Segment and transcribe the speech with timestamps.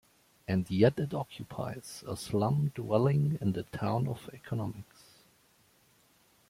[0.47, 5.19] And yet it occupies a slum dwelling in the town of economics.